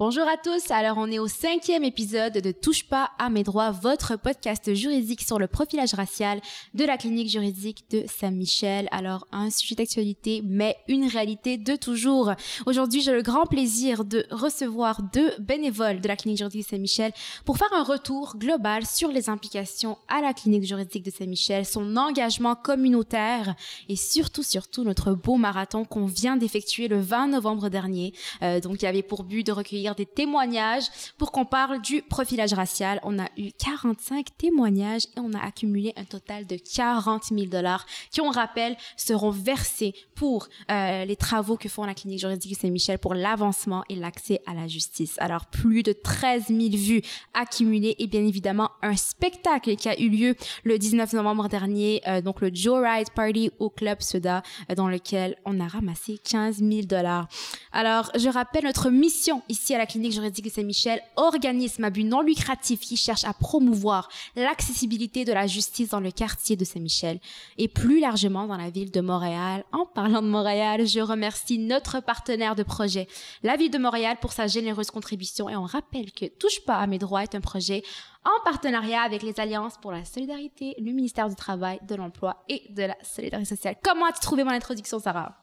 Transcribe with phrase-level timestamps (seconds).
[0.00, 3.70] Bonjour à tous, alors on est au cinquième épisode de Touche pas à mes droits,
[3.70, 6.40] votre podcast juridique sur le profilage racial
[6.72, 8.88] de la clinique juridique de Saint-Michel.
[8.92, 12.32] Alors un sujet d'actualité, mais une réalité de toujours.
[12.64, 17.12] Aujourd'hui, j'ai le grand plaisir de recevoir deux bénévoles de la clinique juridique de Saint-Michel
[17.44, 21.98] pour faire un retour global sur les implications à la clinique juridique de Saint-Michel, son
[21.98, 23.54] engagement communautaire
[23.90, 28.14] et surtout, surtout notre beau marathon qu'on vient d'effectuer le 20 novembre dernier.
[28.40, 30.84] Euh, donc il avait pour but de recueillir des témoignages
[31.18, 33.00] pour qu'on parle du profilage racial.
[33.02, 37.86] On a eu 45 témoignages et on a accumulé un total de 40 000 dollars
[38.10, 42.98] qui, on rappelle, seront versés pour euh, les travaux que font la clinique juridique Saint-Michel
[42.98, 45.16] pour l'avancement et l'accès à la justice.
[45.18, 47.02] Alors, plus de 13 000 vues
[47.34, 52.20] accumulées et bien évidemment un spectacle qui a eu lieu le 19 novembre dernier, euh,
[52.20, 56.58] donc le Joe Ride Party au Club Soda, euh, dans lequel on a ramassé 15
[56.58, 57.28] 000 dollars.
[57.72, 62.04] Alors, je rappelle notre mission ici à la clinique juridique de Saint-Michel, organisme à but
[62.04, 67.18] non lucratif qui cherche à promouvoir l'accessibilité de la justice dans le quartier de Saint-Michel
[67.56, 69.64] et plus largement dans la ville de Montréal.
[69.72, 73.08] En parlant de Montréal, je remercie notre partenaire de projet,
[73.42, 76.86] la ville de Montréal, pour sa généreuse contribution et on rappelle que Touche pas à
[76.86, 77.82] mes droits est un projet
[78.24, 82.64] en partenariat avec les Alliances pour la solidarité, le ministère du Travail, de l'Emploi et
[82.68, 83.76] de la Solidarité sociale.
[83.82, 85.40] Comment as-tu trouvé mon introduction, Sarah?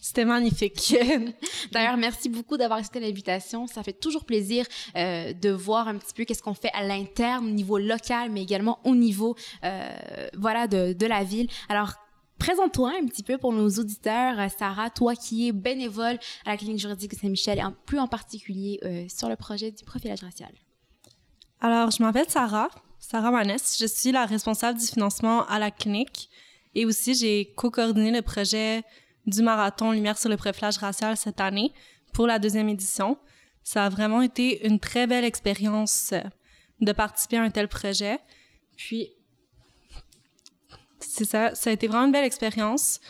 [0.00, 0.96] C'était magnifique.
[1.72, 3.66] D'ailleurs, merci beaucoup d'avoir accepté l'invitation.
[3.66, 4.64] Ça fait toujours plaisir
[4.96, 8.42] euh, de voir un petit peu qu'est-ce qu'on fait à l'interne, au niveau local, mais
[8.42, 9.88] également au niveau, euh,
[10.36, 11.48] voilà, de, de la ville.
[11.68, 11.94] Alors,
[12.38, 16.56] Présente-toi un petit peu pour nos auditeurs, euh, Sarah, toi qui es bénévole à la
[16.56, 20.20] clinique juridique de Saint-Michel et en, plus en particulier euh, sur le projet du profilage
[20.22, 20.50] racial.
[21.60, 22.68] Alors, je m'appelle Sarah,
[23.00, 23.76] Sarah Manès.
[23.80, 26.30] Je suis la responsable du financement à la clinique
[26.76, 28.84] et aussi j'ai co-coordonné le projet
[29.28, 31.72] du marathon Lumière sur le profilage racial cette année
[32.12, 33.18] pour la deuxième édition.
[33.62, 36.22] Ça a vraiment été une très belle expérience euh,
[36.80, 38.18] de participer à un tel projet.
[38.76, 39.10] Puis,
[41.00, 43.00] c'est ça, ça a été vraiment une belle expérience.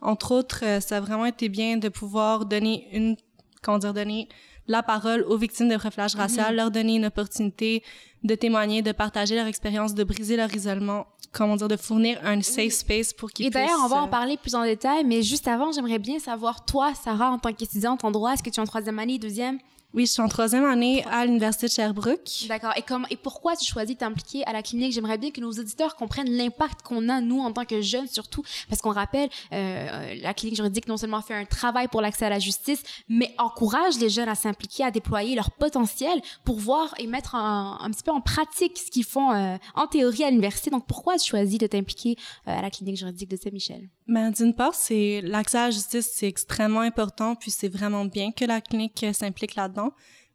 [0.00, 3.16] Entre autres, euh, ça a vraiment été bien de pouvoir donner une,
[3.62, 4.28] comment dire, donner
[4.68, 7.82] la parole aux victimes de profilage racial, leur donner une opportunité
[8.24, 12.42] de témoigner, de partager leur expérience, de briser leur isolement, comment dire, de fournir un
[12.42, 13.62] safe space pour qu'ils Et puissent...
[13.62, 16.64] d'ailleurs, on va en euh, parler plus en détail, mais juste avant, j'aimerais bien savoir,
[16.64, 19.58] toi, Sarah, en tant qu'étudiante en droit, est-ce que tu es en troisième année, deuxième?
[19.96, 22.28] Oui, je suis en troisième année à l'Université de Sherbrooke.
[22.48, 22.74] D'accord.
[23.10, 24.92] Et pourquoi tu choisis de t'impliquer à la clinique?
[24.92, 28.42] J'aimerais bien que nos auditeurs comprennent l'impact qu'on a nous en tant que jeunes, surtout
[28.68, 32.28] parce qu'on rappelle euh, la clinique juridique non seulement fait un travail pour l'accès à
[32.28, 37.06] la justice, mais encourage les jeunes à s'impliquer, à déployer leur potentiel pour voir et
[37.06, 40.68] mettre en- un petit peu en pratique ce qu'ils font euh, en théorie à l'université.
[40.68, 43.88] Donc pourquoi tu choisis de t'impliquer euh, à la clinique juridique de Saint-Michel?
[44.08, 48.30] Ben, d'une part, c'est l'accès à la justice, c'est extrêmement important, puis c'est vraiment bien
[48.30, 49.85] que la clinique s'implique là-dedans.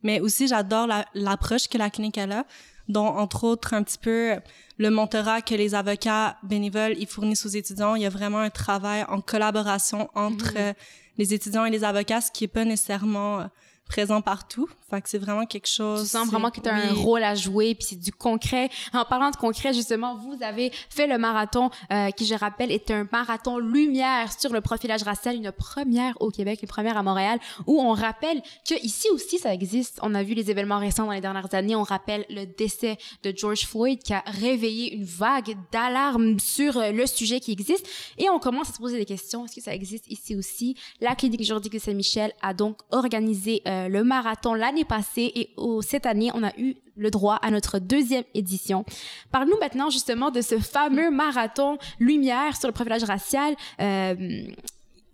[0.04, 2.46] Mais aussi, j'adore la- l'approche que la clinique elle a,
[2.88, 4.36] dont entre autres un petit peu
[4.78, 7.96] le mentorat que les avocats bénévoles ils fournissent aux étudiants.
[7.96, 10.74] Il y a vraiment un travail en collaboration entre euh,
[11.18, 13.44] les étudiants et les avocats, ce qui est pas nécessairement euh,
[13.92, 14.70] présent partout.
[14.90, 16.04] Fait que c'est vraiment quelque chose.
[16.04, 18.70] Tu sens vraiment que tu as un rôle à jouer, puis c'est du concret.
[18.94, 22.90] En parlant de concret, justement, vous avez fait le marathon euh, qui, je rappelle, est
[22.90, 27.40] un marathon lumière sur le profilage racial, une première au Québec, une première à Montréal,
[27.68, 30.00] où on rappelle que ici aussi ça existe.
[30.02, 31.76] On a vu les événements récents dans les dernières années.
[31.76, 36.92] On rappelle le décès de George Floyd qui a réveillé une vague d'alarme sur euh,
[36.92, 37.86] le sujet qui existe.
[38.18, 39.46] Et on commence à se poser des questions.
[39.46, 40.78] Est-ce que ça existe ici aussi?
[41.02, 45.50] La clinique juridique de Saint-Michel a donc organisé euh, le marathon l'année passée et
[45.82, 48.86] cette année, on a eu le droit à notre deuxième édition.
[49.32, 53.56] Parle-nous maintenant justement de ce fameux marathon Lumière sur le profilage racial.
[53.80, 54.44] Euh,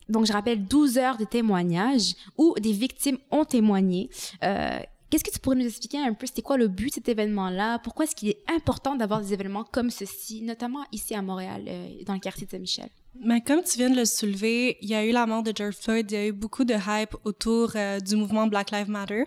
[0.09, 4.09] donc, je rappelle 12 heures de témoignages où des victimes ont témoigné.
[4.43, 7.07] Euh, Qu'est-ce que tu pourrais nous expliquer un peu, c'était quoi le but de cet
[7.07, 7.79] événement-là?
[7.79, 12.03] Pourquoi est-ce qu'il est important d'avoir des événements comme ceci, notamment ici à Montréal, euh,
[12.05, 12.89] dans le quartier de Saint-Michel?
[13.23, 15.75] Mais comme tu viens de le soulever, il y a eu la mort de George
[15.75, 19.23] Floyd, il y a eu beaucoup de hype autour euh, du mouvement Black Lives Matter.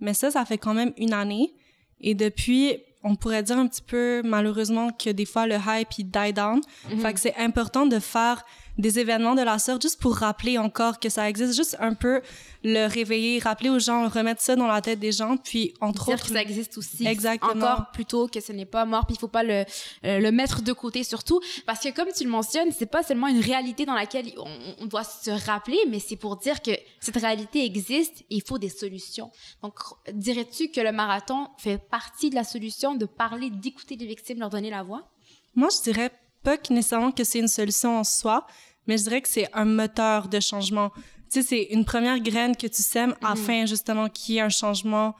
[0.00, 1.54] Mais ça, ça fait quand même une année.
[2.00, 6.10] Et depuis, on pourrait dire un petit peu, malheureusement, que des fois, le hype, il
[6.10, 6.60] die down.
[6.98, 8.44] Fait que c'est important de faire
[8.78, 12.22] des événements de la sorte juste pour rappeler encore que ça existe, juste un peu
[12.64, 16.14] le réveiller, rappeler aux gens, remettre ça dans la tête des gens, puis entre Dire
[16.14, 16.26] autres...
[16.26, 17.06] que ça existe aussi.
[17.06, 17.52] Exactement.
[17.52, 19.64] Encore plutôt que ce n'est pas mort, puis il faut pas le,
[20.04, 23.28] euh, le mettre de côté surtout, parce que comme tu le mentionnes, c'est pas seulement
[23.28, 27.16] une réalité dans laquelle on, on doit se rappeler, mais c'est pour dire que cette
[27.16, 29.30] réalité existe et il faut des solutions.
[29.62, 29.74] Donc,
[30.12, 34.50] dirais-tu que le marathon fait partie de la solution de parler, d'écouter les victimes, leur
[34.50, 35.08] donner la voix?
[35.54, 36.10] Moi, je dirais
[36.42, 38.46] pas que nécessairement que c'est une solution en soi,
[38.86, 40.90] mais je dirais que c'est un moteur de changement.
[41.30, 44.48] Tu sais, c'est une première graine que tu sèmes afin justement qu'il y ait un
[44.48, 45.14] changement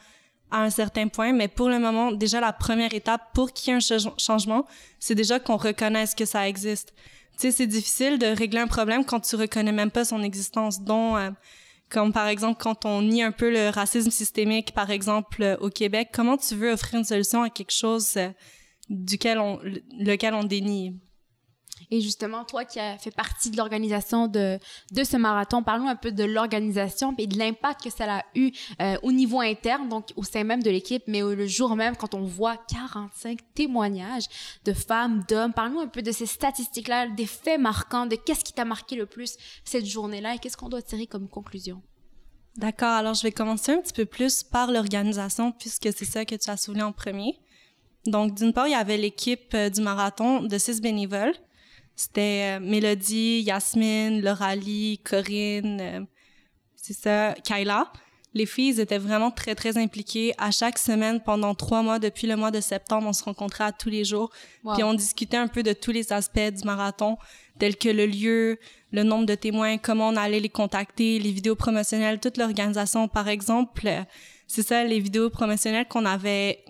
[0.50, 1.32] à un certain point.
[1.32, 4.66] Mais pour le moment, déjà la première étape pour qu'il y ait un ch- changement,
[4.98, 6.92] c'est déjà qu'on reconnaisse que ça existe.
[7.32, 10.82] Tu sais, c'est difficile de régler un problème quand tu reconnais même pas son existence,
[10.82, 11.30] dont euh,
[11.88, 15.70] comme par exemple quand on nie un peu le racisme systémique, par exemple euh, au
[15.70, 18.28] Québec, comment tu veux offrir une solution à quelque chose euh,
[18.90, 21.00] duquel on, le- lequel on dénie?
[21.92, 24.58] Et justement, toi qui as fait partie de l'organisation de,
[24.92, 28.50] de ce marathon, parlons un peu de l'organisation et de l'impact que ça a eu
[28.80, 32.14] euh, au niveau interne, donc au sein même de l'équipe, mais le jour même quand
[32.14, 34.24] on voit 45 témoignages
[34.64, 35.52] de femmes, d'hommes.
[35.52, 39.04] Parlons un peu de ces statistiques-là, des faits marquants, de qu'est-ce qui t'a marqué le
[39.04, 39.36] plus
[39.66, 41.82] cette journée-là et qu'est-ce qu'on doit tirer comme conclusion?
[42.56, 46.36] D'accord, alors je vais commencer un petit peu plus par l'organisation puisque c'est ça que
[46.36, 47.38] tu as soulevé en premier.
[48.06, 51.34] Donc, d'une part, il y avait l'équipe euh, du marathon de six bénévoles.
[52.02, 56.00] C'était euh, Mélodie, Yasmine, Lauralie, Corinne, euh,
[56.74, 57.92] c'est ça, Kayla.
[58.34, 60.34] Les filles étaient vraiment très, très impliquées.
[60.36, 63.72] À chaque semaine, pendant trois mois, depuis le mois de septembre, on se rencontrait à
[63.72, 64.30] tous les jours.
[64.64, 64.74] Wow.
[64.74, 67.18] Puis on discutait un peu de tous les aspects du marathon,
[67.60, 68.58] tels que le lieu,
[68.90, 73.06] le nombre de témoins, comment on allait les contacter, les vidéos promotionnelles, toute l'organisation.
[73.06, 74.02] Par exemple, euh,
[74.48, 76.64] c'est ça, les vidéos promotionnelles qu'on avait,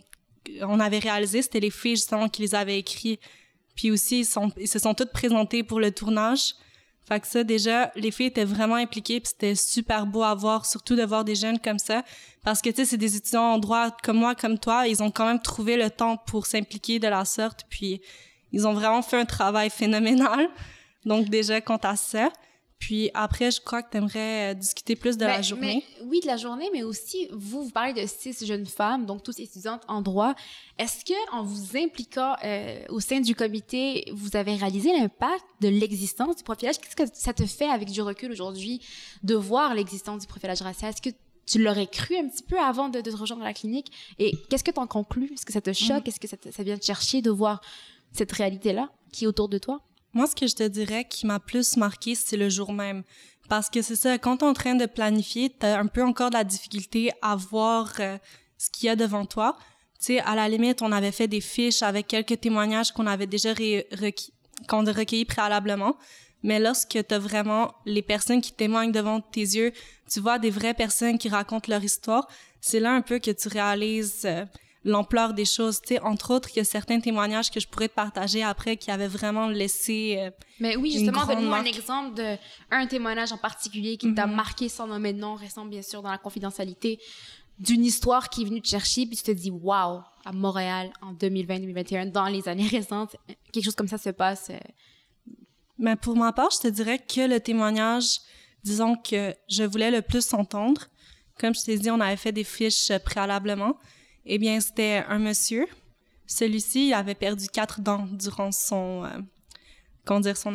[0.61, 3.20] on avait réalisées, c'était les filles justement qui les avaient écrites.
[3.74, 6.54] Puis aussi, ils, sont, ils se sont toutes présentées pour le tournage.
[7.08, 10.66] Fait que ça, déjà, les filles étaient vraiment impliquées, puis c'était super beau à voir,
[10.66, 12.04] surtout de voir des jeunes comme ça.
[12.44, 15.10] Parce que, tu sais, c'est des étudiants en droit comme moi, comme toi, ils ont
[15.10, 18.00] quand même trouvé le temps pour s'impliquer de la sorte, puis
[18.52, 20.48] ils ont vraiment fait un travail phénoménal.
[21.04, 22.30] Donc, déjà, quant à ça.
[22.84, 25.84] Puis après, je crois que tu aimerais discuter plus de la Ben, journée.
[26.00, 29.23] mais- oui, de la journée, mais aussi, vous, vous parlez de six jeunes femmes, donc
[29.23, 30.34] toutes étudiantes en droit.
[30.79, 35.69] Est-ce que, en vous impliquant euh, au sein du comité, vous avez réalisé l'impact de
[35.69, 36.76] l'existence du profilage?
[36.81, 38.81] Qu'est-ce que ça te fait avec du recul aujourd'hui
[39.23, 40.90] de voir l'existence du profilage racial?
[40.90, 41.14] Est-ce que
[41.46, 43.93] tu l'aurais cru un petit peu avant de, de te rejoindre à la clinique?
[44.19, 45.31] Et qu'est-ce que tu en conclus?
[45.34, 46.08] Est-ce que ça te choque?
[46.08, 47.61] Est-ce que ça, te- ça vient te chercher de voir
[48.11, 49.81] cette réalité-là qui est autour de toi?
[50.14, 53.03] Moi, ce que je te dirais qui m'a plus marqué, c'est le jour même.
[53.49, 56.35] Parce que c'est ça, quand t'es en train de planifier, t'as un peu encore de
[56.35, 58.19] la difficulté à voir euh,
[58.59, 59.56] ce qu'il y a devant toi.
[59.99, 63.26] Tu sais, à la limite, on avait fait des fiches avec quelques témoignages qu'on avait
[63.26, 63.55] déjà
[64.69, 65.97] qu'on a recueillis préalablement.
[66.43, 69.73] Mais lorsque t'as vraiment les personnes qui témoignent devant tes yeux,
[70.11, 72.29] tu vois des vraies personnes qui racontent leur histoire,
[72.61, 74.44] c'est là un peu que tu réalises euh,
[74.84, 75.81] l'ampleur des choses.
[75.81, 78.76] Tu sais, entre autres, il y a certains témoignages que je pourrais te partager après
[78.76, 80.17] qui avaient vraiment laissé...
[80.19, 80.31] euh,
[80.61, 82.37] Mais oui, justement, donne-nous un exemple de
[82.70, 84.34] un témoignage en particulier qui t'a Mhm.
[84.34, 86.99] marqué sans nommer de nom, restant bien sûr dans la confidentialité,
[87.58, 91.12] d'une histoire qui est venue te chercher, puis tu te dis, waouh, à Montréal, en
[91.12, 93.14] 2020-2021, dans les années récentes,
[93.52, 94.50] quelque chose comme ça se passe.
[94.50, 94.58] euh,
[95.79, 98.19] Mais pour ma part, je te dirais que le témoignage,
[98.64, 100.87] disons que je voulais le plus entendre,
[101.38, 103.76] comme je t'ai dit, on avait fait des fiches euh, préalablement.
[104.26, 105.66] Eh bien, c'était un monsieur.
[106.26, 109.08] Celui-ci avait perdu quatre dents durant son, euh,
[110.05, 110.55] comment dire, son,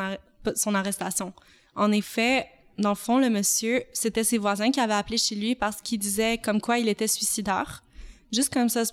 [0.74, 1.34] arrestation.
[1.76, 2.48] En effet,
[2.78, 6.00] dans le fond, le monsieur, c'était ses voisins qui avaient appelé chez lui parce qu'il
[6.00, 7.84] disait comme quoi il était suicidaire.
[8.32, 8.84] Juste comme ça,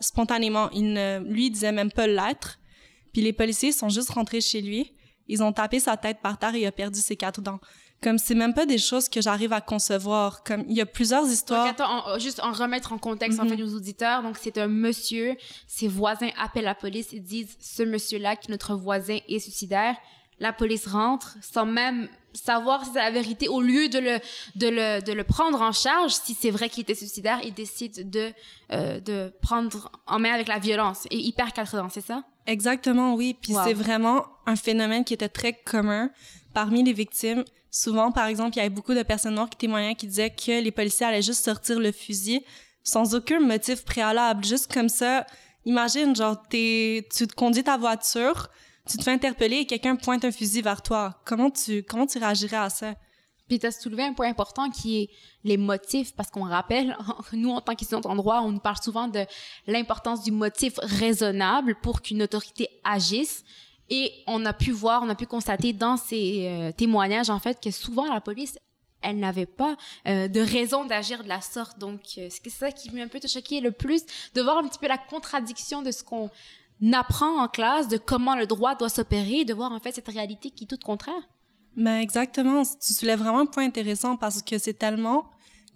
[0.00, 0.70] spontanément.
[0.70, 2.58] Il ne, lui, il disait même pas l'être.
[3.12, 4.92] Puis les policiers sont juste rentrés chez lui.
[5.26, 7.60] Ils ont tapé sa tête par terre et il a perdu ses quatre dents.
[8.04, 10.44] Comme c'est même pas des choses que j'arrive à concevoir.
[10.44, 11.66] Comme il y a plusieurs Donc, histoires.
[11.66, 13.48] attends, en- juste en remettre en contexte, en Mhm.
[13.50, 14.22] fait, nos auditeurs.
[14.22, 18.52] Donc, c'est un monsieur, ses voisins appellent la police et disent, ce monsieur-là, qui est
[18.52, 19.96] notre voisin, est suicidaire.
[20.38, 23.48] La police rentre sans même savoir si c'est la vérité.
[23.48, 24.18] Au lieu de le,
[24.56, 28.02] de le, de le prendre en charge, si c'est vrai qu'il était suicidaire, ils décident
[28.04, 28.32] de,
[28.72, 31.06] euh, de prendre en main avec la violence.
[31.10, 32.24] Et il perd quatre dents, c'est ça?
[32.46, 33.36] Exactement, oui.
[33.40, 33.60] Puis Wow.
[33.64, 36.10] c'est vraiment un phénomène qui était très commun
[36.52, 37.44] parmi les victimes.
[37.76, 40.62] Souvent, par exemple, il y avait beaucoup de personnes noires qui témoignaient qui disaient que
[40.62, 42.44] les policiers allaient juste sortir le fusil
[42.84, 45.26] sans aucun motif préalable, juste comme ça.
[45.64, 48.48] Imagine, genre, tu te conduis ta voiture,
[48.88, 51.20] tu te fais interpeller et quelqu'un pointe un fusil vers toi.
[51.24, 52.94] Comment tu, comment tu réagirais à ça?
[53.48, 55.10] Puis tu as soulevé un point important qui est
[55.42, 56.96] les motifs, parce qu'on rappelle,
[57.32, 59.26] nous, en tant qu'étudiants en droit, on nous parle souvent de
[59.66, 63.42] l'importance du motif raisonnable pour qu'une autorité agisse.
[63.90, 67.60] Et on a pu voir, on a pu constater dans ces euh, témoignages, en fait,
[67.62, 68.58] que souvent la police,
[69.02, 69.76] elle n'avait pas
[70.08, 71.78] euh, de raison d'agir de la sorte.
[71.78, 74.02] Donc, euh, c'est ça qui m'a un peu choqué le plus,
[74.34, 76.30] de voir un petit peu la contradiction de ce qu'on
[76.92, 80.50] apprend en classe, de comment le droit doit s'opérer, de voir en fait cette réalité
[80.50, 81.28] qui est toute contraire.
[81.76, 85.26] Mais exactement, tu soulèves vraiment un point intéressant parce que c'est tellement,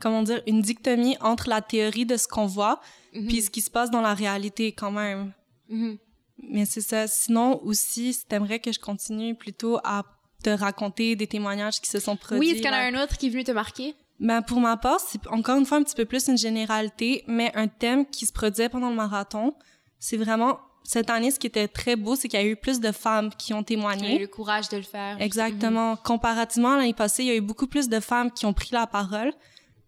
[0.00, 2.80] comment dire, une dictomie entre la théorie de ce qu'on voit
[3.14, 3.26] Mhm.
[3.26, 5.32] puis ce qui se passe dans la réalité quand même.
[5.68, 5.98] Mhm.
[6.42, 7.06] Mais c'est ça.
[7.06, 10.04] Sinon aussi, si t'aimerais que je continue plutôt à
[10.42, 12.38] te raconter des témoignages qui se sont produits.
[12.40, 13.94] Oui, est-ce qu'il y en a un autre qui est venu te marquer?
[14.20, 17.52] Ben, pour ma part, c'est encore une fois un petit peu plus une généralité, mais
[17.56, 19.54] un thème qui se produisait pendant le marathon,
[19.98, 22.80] c'est vraiment cette année, ce qui était très beau, c'est qu'il y a eu plus
[22.80, 24.18] de femmes qui ont J'ai eu témoigné.
[24.18, 25.20] le courage de le faire.
[25.20, 25.96] Exactement.
[25.96, 28.70] Comparativement à l'année passée, il y a eu beaucoup plus de femmes qui ont pris
[28.72, 29.32] la parole.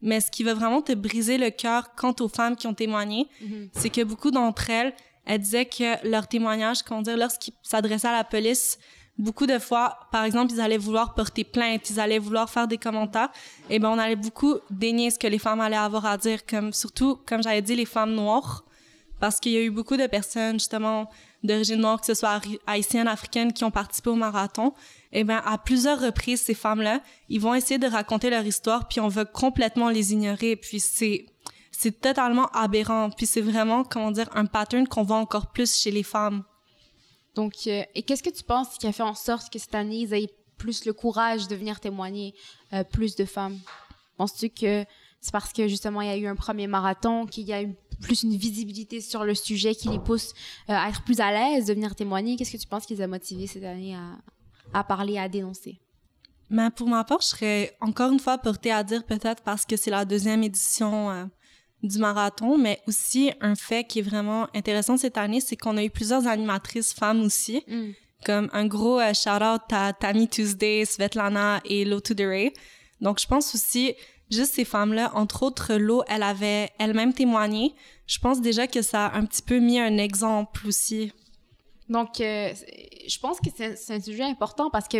[0.02, 3.28] Mais ce qui va vraiment te briser le cœur quant aux femmes qui ont témoigné,
[3.40, 3.68] Mhm.
[3.72, 4.94] c'est que beaucoup d'entre elles,
[5.30, 8.78] elles disaient que leur témoignage, comment dire, lorsqu'ils s'adressaient à la police,
[9.16, 12.78] beaucoup de fois, par exemple, ils allaient vouloir porter plainte, ils allaient vouloir faire des
[12.78, 13.30] commentaires,
[13.68, 16.72] et ben on allait beaucoup dénier ce que les femmes allaient avoir à dire, comme
[16.72, 18.64] surtout, comme j'avais dit, les femmes noires,
[19.20, 21.08] parce qu'il y a eu beaucoup de personnes justement
[21.44, 24.74] d'origine noire, que ce soit haï- haïtiennes, africaines, qui ont participé au marathon.
[25.12, 28.98] Et ben à plusieurs reprises, ces femmes-là, ils vont essayer de raconter leur histoire, puis
[29.00, 31.26] on veut complètement les ignorer, puis c'est
[31.82, 35.90] c'est totalement aberrant, puis c'est vraiment comment dire un pattern qu'on voit encore plus chez
[35.90, 36.44] les femmes.
[37.34, 40.00] Donc, euh, et qu'est-ce que tu penses qui a fait en sorte que cette année,
[40.00, 42.34] ils aient plus le courage de venir témoigner,
[42.74, 43.58] euh, plus de femmes?
[44.18, 44.84] Penses-tu que
[45.22, 47.74] c'est parce que justement, il y a eu un premier marathon, qu'il y a eu
[48.02, 50.34] plus une visibilité sur le sujet qui les pousse
[50.68, 52.36] euh, à être plus à l'aise de venir témoigner?
[52.36, 54.18] Qu'est-ce que tu penses qui les a motivés cette année à,
[54.78, 55.80] à parler, à dénoncer?
[56.50, 59.78] Mais pour ma part, je serais encore une fois portée à dire peut-être parce que
[59.78, 61.30] c'est la deuxième édition
[61.82, 65.84] du marathon, mais aussi un fait qui est vraiment intéressant cette année, c'est qu'on a
[65.84, 67.92] eu plusieurs animatrices femmes aussi, Mm.
[68.26, 72.52] comme un gros euh, shout-out à Tammy Tuesday, Svetlana et Lo to the Ray.
[73.00, 73.94] Donc je pense aussi,
[74.30, 77.74] juste ces femmes-là, entre autres, Lo, elle avait elle-même témoigné.
[78.06, 81.12] Je pense déjà que ça a un petit peu mis un exemple aussi.
[81.88, 82.52] Donc, euh,
[83.08, 84.98] je pense que c'est un sujet important parce que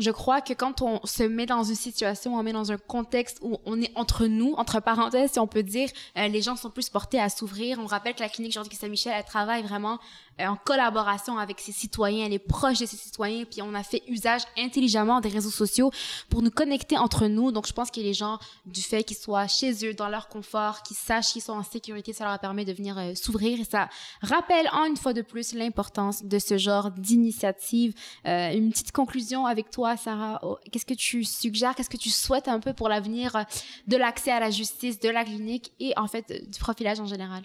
[0.00, 3.38] je crois que quand on se met dans une situation, on met dans un contexte
[3.42, 6.70] où on est entre nous, entre parenthèses, si on peut dire, euh, les gens sont
[6.70, 7.78] plus portés à s'ouvrir.
[7.78, 9.98] On rappelle que la clinique Juridique Saint-Michel, elle travaille vraiment
[10.46, 14.02] en collaboration avec ses citoyens, elle est proche de ses citoyens, puis on a fait
[14.08, 15.90] usage intelligemment des réseaux sociaux
[16.28, 17.52] pour nous connecter entre nous.
[17.52, 20.82] Donc, je pense que les gens, du fait qu'ils soient chez eux, dans leur confort,
[20.82, 23.88] qu'ils sachent qu'ils sont en sécurité, ça leur permet de venir euh, s'ouvrir et ça
[24.22, 27.94] rappelle en une fois de plus l'importance de ce genre d'initiative.
[28.26, 30.40] Euh, une petite conclusion avec toi, Sarah.
[30.42, 33.42] Oh, Qu'est-ce que tu suggères, qu'est-ce que tu souhaites un peu pour l'avenir euh,
[33.86, 37.06] de l'accès à la justice, de la clinique et en fait euh, du profilage en
[37.06, 37.42] général?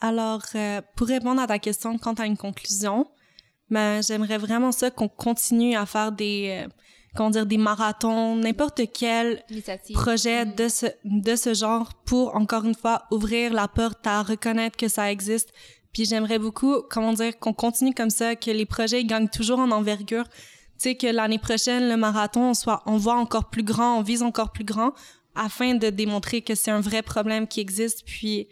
[0.00, 3.06] Alors, euh, pour répondre à ta question quant à une conclusion,
[3.68, 6.68] ben, j'aimerais vraiment ça qu'on continue à faire des, euh,
[7.14, 9.94] comment dire, des marathons, n'importe quel Initiative.
[9.94, 10.54] projet Mhm.
[10.54, 14.88] de ce, de ce genre pour, encore une fois, ouvrir la porte à reconnaître que
[14.88, 15.50] ça existe.
[15.92, 19.58] Puis j'aimerais beaucoup, comment dire, qu'on continue comme ça, que les projets ils gagnent toujours
[19.58, 20.28] en envergure.
[20.28, 24.02] Tu sais, que l'année prochaine, le marathon, on soit, on voit encore plus grand, on
[24.02, 24.92] vise encore plus grand,
[25.34, 28.48] afin de démontrer que c'est un vrai problème qui existe, puis,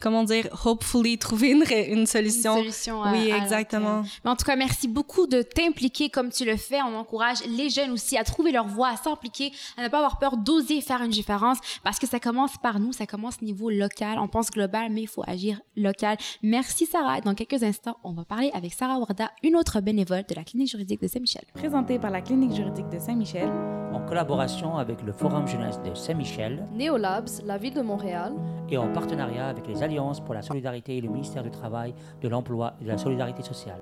[0.00, 2.56] comment dire, hopefully trouver une, solution.
[2.56, 4.02] Une solution à- oui, à long exactement.
[4.02, 4.06] terme.
[4.24, 6.80] Mais en tout cas, merci beaucoup de t'impliquer comme tu le fais.
[6.82, 10.18] On encourage les jeunes aussi à trouver leur voie, à s'impliquer, à ne pas avoir
[10.18, 14.18] peur d'oser faire une différence parce que ça commence par nous, ça commence niveau local.
[14.18, 16.16] On pense global, mais il faut agir local.
[16.42, 17.20] Merci Sarah.
[17.20, 20.70] Dans quelques instants, on va parler avec Sarah Warda, une autre bénévole de la clinique
[20.70, 21.42] juridique de Saint-Michel.
[21.54, 23.48] présenté par la clinique juridique de Saint-Michel
[23.92, 28.32] en collaboration avec le Forum jeunesse de Saint-Michel Neolabs, la ville de Montréal.
[28.70, 29.82] et en partenariat avec les
[30.24, 33.80] Pour la solidarité et le ministère du Travail, de l'Emploi et de la Solidarité sociale.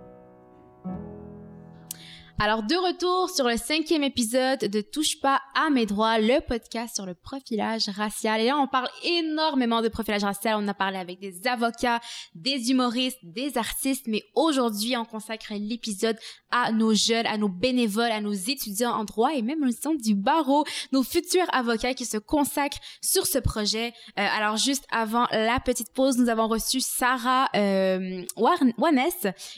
[2.41, 6.95] Alors, de retour sur le cinquième épisode de Touche pas à mes droits, le podcast
[6.95, 8.41] sur le profilage racial.
[8.41, 10.55] Et là, on parle énormément de profilage racial.
[10.57, 11.99] On a parlé avec des avocats,
[12.37, 16.17] des humoristes, des artistes, mais aujourd'hui, on consacre l'épisode
[16.53, 19.95] à nos jeunes, à nos bénévoles, à nos étudiants en droit et même au sein
[19.97, 23.93] du barreau, nos futurs avocats qui se consacrent sur ce projet.
[24.17, 28.23] Euh, alors, juste avant la petite pause, nous avons reçu Sarah euh,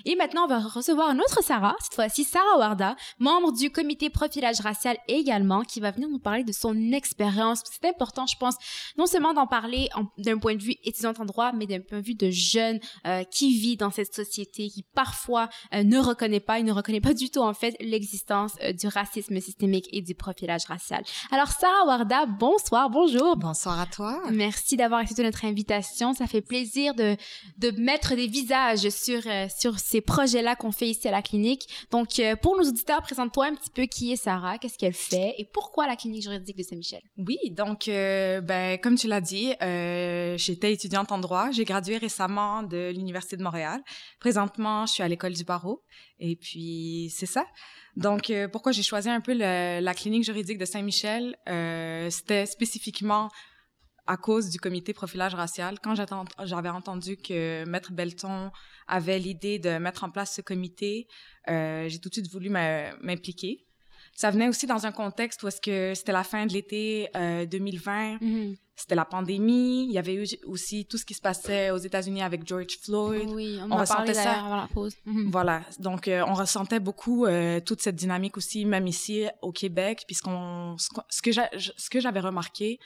[0.07, 3.71] et maintenant, on va recevoir une autre Sarah, cette fois-ci Sarah Warda, Warda, membre du
[3.71, 7.63] comité profilage racial également, qui va venir nous parler de son expérience.
[7.65, 8.55] C'est important, je pense,
[8.97, 12.05] non seulement d'en parler d'un point de vue étudiante en droit, mais d'un point de
[12.05, 16.59] vue de jeune euh, qui vit dans cette société, qui parfois euh, ne reconnaît pas,
[16.59, 20.15] il ne reconnaît pas du tout en fait l'existence euh, du racisme systémique et du
[20.15, 21.03] profilage racial.
[21.33, 23.37] Alors Sarah Warda, bonsoir, bonjour.
[23.37, 24.23] Bonsoir à toi.
[24.31, 26.15] Merci d'avoir accepté notre invitation.
[26.15, 27.17] Ça fait plaisir de,
[27.59, 31.67] de mettre des visages sur, euh, sur ces projets-là qu'on fait ici à la clinique.
[31.91, 35.35] Donc, euh, pour nos auditeurs, présente-toi un petit peu qui est Sarah, qu'est-ce qu'elle fait
[35.39, 37.01] et pourquoi la clinique juridique de Saint-Michel?
[37.17, 39.53] Oui, donc, euh, ben, comme tu l'as dit,
[40.37, 41.51] j'étais étudiante en droit.
[41.51, 43.81] J'ai gradué récemment de l'Université de Montréal.
[44.19, 45.83] Présentement, je suis à l'école du barreau.
[46.19, 47.45] Et puis, c'est ça.
[47.97, 51.37] Donc, pourquoi j'ai choisi un peu la clinique juridique de Saint-Michel?
[52.11, 53.29] C'était spécifiquement
[54.07, 55.79] à cause du comité profilage racial.
[55.81, 58.51] Quand j'avais entendu que Maître Belton
[58.89, 61.07] avait l'idée de mettre en place ce comité,
[61.49, 63.67] euh, j'ai tout de suite voulu m'impliquer.
[64.15, 68.15] Ça venait aussi dans un contexte où est-ce que c'était la fin de l'été 2020,
[68.15, 68.57] euh, mm-hmm.
[68.77, 72.23] c'était la pandémie, il y avait eu aussi tout ce qui se passait aux États-Unis
[72.23, 73.31] avec George Floyd.
[73.31, 74.95] Oui, on, on ressentait ça avant la pause.
[75.07, 75.31] Mm-hmm.
[75.31, 77.27] Voilà, donc euh, on ressentait beaucoup
[77.65, 81.23] toute cette dynamique aussi, même ici au Québec, puisqu'on ce
[81.89, 82.79] que j'avais remarqué,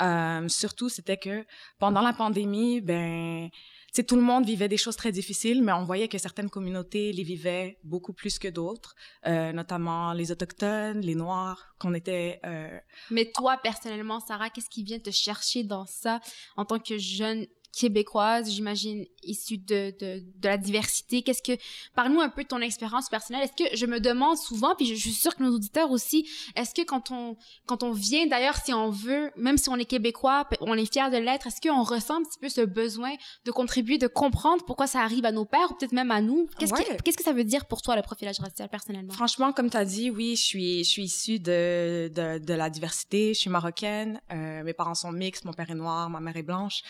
[0.00, 1.44] euh, surtout, c'était que
[1.78, 3.50] pendant la pandémie, ben,
[3.92, 7.12] tu tout le monde vivait des choses très difficiles, mais on voyait que certaines communautés
[7.12, 8.94] les vivaient beaucoup plus que d'autres,
[9.26, 12.40] euh, notamment les autochtones, les noirs, qu'on était.
[12.44, 12.78] Euh...
[13.10, 16.20] Mais toi, personnellement, Sarah, qu'est-ce qui vient te chercher dans ça
[16.56, 21.22] en tant que jeune québécoise, j'imagine, issue de, de, de, la diversité.
[21.22, 21.58] Qu'est-ce que,
[21.94, 23.44] parle-nous un peu de ton expérience personnelle.
[23.44, 26.74] Est-ce que je me demande souvent, puis je, suis sûre que nos auditeurs aussi, est-ce
[26.74, 27.36] que quand on,
[27.66, 31.10] quand on vient, d'ailleurs, si on veut, même si on est québécois, on est fier
[31.10, 34.86] de l'être, est-ce qu'on ressent un petit peu ce besoin de contribuer, de comprendre pourquoi
[34.86, 36.48] ça arrive à nos pères ou peut-être même à nous?
[36.58, 39.12] Qu'est-ce que, qu'est-ce que ça veut dire pour toi, le profilage racial, personnellement?
[39.12, 42.70] Franchement, comme tu as dit, oui, je suis, je suis issue de, de, de la
[42.70, 43.34] diversité.
[43.34, 44.20] Je suis marocaine.
[44.32, 45.44] Euh, mes parents sont mixtes.
[45.44, 46.82] Mon père est noir, ma mère est blanche.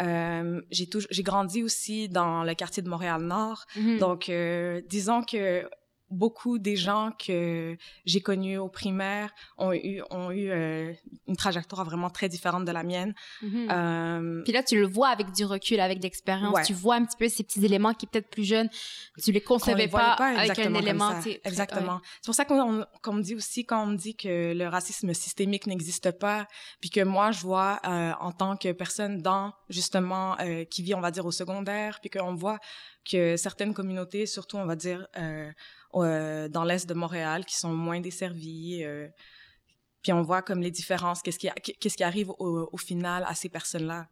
[0.00, 0.27] Euh,
[0.70, 3.64] j'ai j'ai grandi aussi dans le quartier de Montréal-Nord.
[3.76, 3.98] Mhm.
[3.98, 5.68] Donc, euh, disons que
[6.10, 10.92] beaucoup des gens que j'ai connus au primaire ont eu ont eu euh,
[11.26, 13.14] une trajectoire vraiment très différente de la mienne.
[13.42, 13.68] Mhm.
[13.70, 17.16] Euh, Puis là, tu le vois avec du recul, avec d'expérience, tu vois un petit
[17.16, 18.68] peu ces petits éléments qui peut-être plus jeunes,
[19.22, 21.14] tu les concevais pas, avec un élément.
[21.44, 22.00] Exactement.
[22.20, 25.12] C'est pour ça qu'on qu'on me dit aussi quand on me dit que le racisme
[25.14, 26.46] systémique n'existe pas,
[26.80, 30.94] puis que moi je vois euh, en tant que personne dans justement euh, qui vit
[30.94, 32.58] on va dire au secondaire, puis qu'on voit
[33.10, 35.50] que certaines communautés, surtout on va dire euh,
[35.94, 38.84] euh, dans l'est de Montréal qui sont moins desservies.
[38.84, 39.08] Euh,
[40.02, 41.48] puis on voit comme les différences, qu'est-ce qui,
[41.80, 44.08] qu'est-ce qui arrive au, final à ces personnes-là.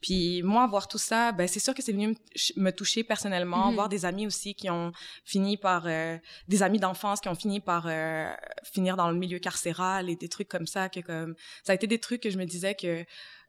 [0.00, 2.14] Puis moi, voir tout ça, ben c'est sûr que c'est venu
[2.56, 3.74] me, toucher personnellement, mm-hmm.
[3.74, 4.92] voir des amis aussi qui ont
[5.24, 7.88] fini par, euh, des amis d'enfance qui ont fini par
[8.64, 11.86] finir dans le milieu carcéral et des trucs comme ça, que comme ça a été
[11.86, 13.04] des trucs que je me disais que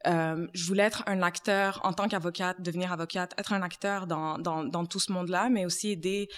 [0.05, 4.63] je voulais être un acteur en tant qu'avocate, devenir avocate, être un acteur dans, dans,
[4.63, 6.29] dans tout ce monde-là, mais aussi aider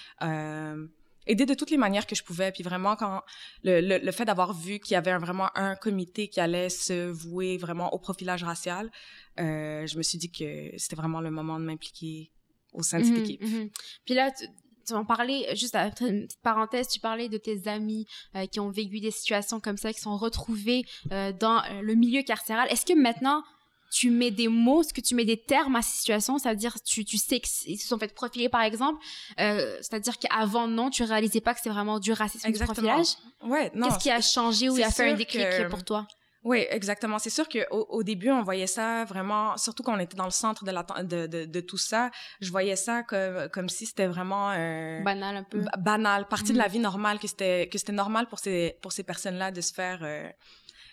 [1.28, 2.52] aider de toutes les manières que je pouvais.
[2.52, 3.22] Puis vraiment, quand
[3.64, 7.58] le, le, fait d'avoir vu qu'il y avait vraiment un comité qui allait se vouer
[7.58, 8.92] vraiment au profilage racial,
[9.40, 12.32] euh, je me suis dit que c'était vraiment le moment de m'impliquer
[12.74, 13.42] au sein de cette mhm, équipe.
[13.42, 13.70] Mhm.
[14.06, 14.46] Puis là, tu,
[14.88, 18.60] tu en parlais, juste après une petite parenthèse, tu parlais de tes amis euh, qui
[18.60, 22.68] ont vécu des situations comme ça, qui sont retrouvés euh, dans euh, le milieu carcéral.
[22.72, 23.44] Est-ce que maintenant,
[23.92, 27.06] tu mets des mots, ce que tu mets des termes à ces situations, c'est-à-dire tu,
[27.06, 29.04] tu sais qu'ils se sont fait profiler par exemple,
[29.40, 33.08] euh, c'est-à-dire qu'avant non, tu réalisais pas que c'est vraiment du racisme du profilage.
[33.44, 33.88] Ouais, non.
[33.88, 36.08] Qu'est-ce qui a changé ou il a fait un déclic pour toi?
[36.48, 37.20] oui, exactement.
[37.20, 40.32] C'est sûr qu'au au début, on voyait ça vraiment, surtout quand on était dans le
[40.32, 44.08] centre de, la, de, de, de tout ça, je voyais ça comme, comme si c'était
[44.08, 44.52] vraiment...
[44.52, 45.66] Euh, banal un peu.
[45.78, 46.72] Banal, partie de la mhm.
[46.72, 50.00] vie normale, que c'était que c'était normal pour ces, pour ces personnes-là de se faire,
[50.04, 50.30] euh,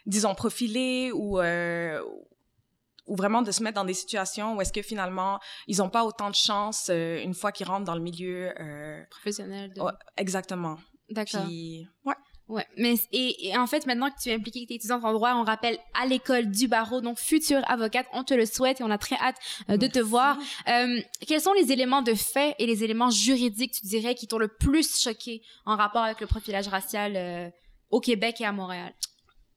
[0.06, 2.02] disons, profiler ou, euh,
[3.06, 6.04] ou vraiment de se mettre dans des situations où est-ce que finalement ils n'ont pas
[6.04, 9.72] autant de chance euh, une fois qu'ils rentrent dans le milieu euh, professionnel.
[9.72, 9.82] De...
[10.16, 10.78] exactement.
[11.10, 11.46] D'accord.
[12.04, 12.14] ouais.
[12.46, 15.14] Ouais, mais et, en fait maintenant que tu es impliquée, que tu es étudiante en
[15.14, 18.84] droit, on rappelle à l'école du barreau, donc future avocate, on te le souhaite et
[18.84, 19.38] on a très hâte
[19.70, 20.36] euh, de te voir.
[21.26, 24.48] quels sont les éléments de fait et les éléments juridiques, tu dirais, qui t'ont le
[24.48, 27.50] plus choqué en rapport avec le profilage racial
[27.88, 28.92] au Québec et à Montréal?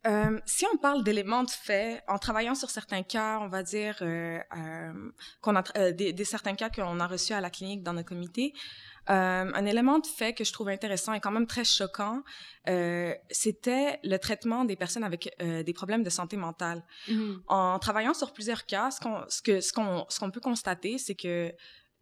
[0.06, 3.98] Euh, si on parle d'éléments de fait, en travaillant sur certains cas, on va dire
[4.02, 7.94] euh, euh, qu'on a des, des, certains cas qu'on a reçus à la clinique dans
[7.94, 8.54] notre comité,
[9.10, 12.24] un élément de fait que je trouve intéressant et quand même très choquant,
[13.30, 16.84] c'était le traitement des personnes avec des problèmes de santé mentale.
[17.08, 17.40] Mm-hmm.
[17.48, 20.98] En travaillant sur plusieurs cas, ce qu'on ce que ce qu'on ce qu'on peut constater,
[20.98, 21.54] c'est que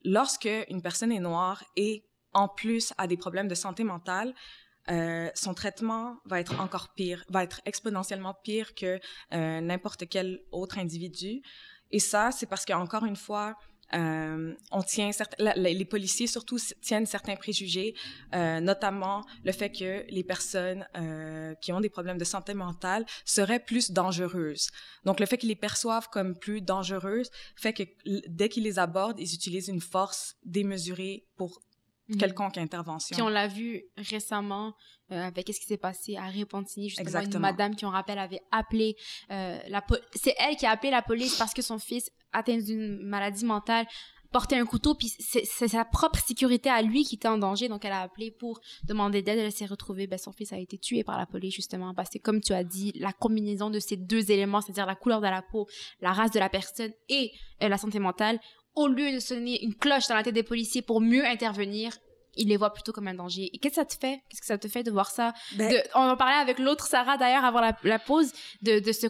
[0.04, 4.34] lorsque une personne est noire et en plus a des problèmes de santé mentale,
[4.90, 9.00] euh, son traitement va être encore pire, va être exponentiellement pire que
[9.34, 11.42] euh, n'importe quel autre individu.
[11.92, 13.56] Et ça, c'est parce qu'encore une fois,
[13.94, 17.94] euh, on tient les policiers surtout tiennent certains préjugés,
[18.34, 20.88] notamment le fait que les personnes
[21.62, 24.70] qui ont des problèmes de santé mentale seraient plus dangereuses.
[25.06, 27.84] Donc le fait qu'ils les perçoivent comme plus dangereuses fait que
[28.28, 31.62] dès qu'ils les abordent, ils utilisent une force démesurée pour
[32.10, 32.18] mhm.
[32.18, 33.16] quelconque intervention.
[33.16, 34.74] Puis on l'a vu récemment
[35.12, 37.36] euh, avec ce qui s'est passé à Repentigny, justement Exactement.
[37.36, 38.96] une madame qui on rappelle avait appelé
[39.32, 42.98] euh, la c'est elle qui a appelé la police parce que son fils atteint d'une
[43.04, 43.86] maladie mentale
[44.32, 47.86] portait un couteau puis c'est sa propre sécurité à lui qui était en danger donc
[47.86, 51.06] elle a appelé pour demander d'aide elle s'est retrouvée ben son fils a été tué
[51.06, 54.32] par la police justement parce que comme tu as dit la combinaison de ces deux
[54.32, 55.68] éléments c'est-à-dire la couleur de la peau
[56.02, 57.32] la race de la personne et
[57.64, 58.40] euh, la santé mentale
[58.76, 61.98] au lieu de sonner une cloche dans la tête des policiers pour mieux intervenir,
[62.36, 63.50] il les voit plutôt comme un danger.
[63.54, 64.22] Et qu'est-ce que ça te fait?
[64.30, 65.34] Qu'est-ce que ça te fait de voir ça?
[65.56, 69.08] Ben on en parlait avec l'autre Sarah d'ailleurs avant la, pause, de, de ce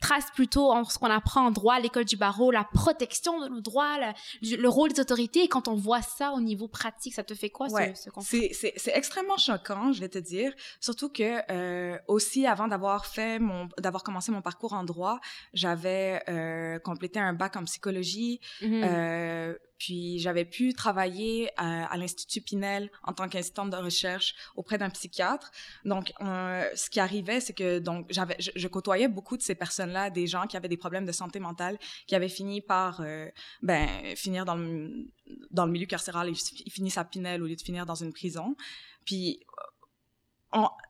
[0.00, 3.48] trace plutôt entre ce qu'on apprend en droit à l'école du barreau, la protection de
[3.48, 3.96] nos droits,
[4.42, 5.44] le rôle des autorités.
[5.44, 8.52] Et quand on voit ça au niveau pratique, ça te fait quoi, ce, conflit?
[8.52, 10.52] C'est extrêmement choquant, je vais te dire.
[10.80, 15.20] Surtout que euh, aussi, avant d'avoir fait mon, d'avoir commencé mon parcours en droit,
[15.54, 18.40] j'avais euh, complété un bac en psychologie.
[18.60, 18.84] Mm-hmm.
[18.84, 24.78] euh, puis j'avais pu travailler à, à l'Institut Pinel en tant qu'assistante de recherche auprès
[24.78, 25.50] d'un psychiatre.
[25.84, 30.10] Donc, euh, ce qui arrivait, c'est que donc j'avais, je, côtoyais beaucoup de ces personnes-là,
[30.10, 33.28] des gens qui avaient des problèmes de santé mentale, qui avaient fini par euh,
[33.62, 35.06] ben finir dans le
[35.50, 38.56] dans le milieu carcéral, ils, finissent à Pinel au lieu de finir dans une prison.
[39.04, 39.40] Puis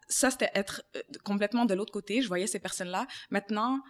[0.09, 2.23] ça, c'était être euh, complètement de l'autre côté.
[2.23, 3.07] Je voyais ces personnes-là.
[3.31, 3.81] Maintenant,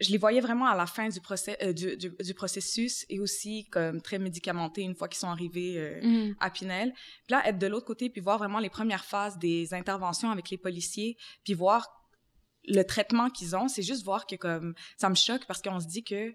[0.00, 1.18] je les voyais vraiment à la fin du,
[1.62, 6.00] euh, du, du, processus et aussi comme très médicamentés une fois qu'ils sont arrivés euh,
[6.02, 6.36] mm.
[6.40, 6.92] à Pinel.
[6.92, 10.50] Puis là, être de l'autre côté, puis voir vraiment les premières phases des interventions avec
[10.50, 11.88] les policiers, puis voir
[12.66, 15.86] le traitement qu'ils ont, c'est juste voir que comme ça me choque parce qu'on se
[15.86, 16.34] dit que